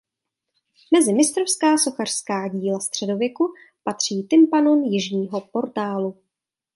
[0.93, 3.53] Mezi mistrovská sochařská díla středověku
[3.83, 6.17] patří tympanon jižního portálu.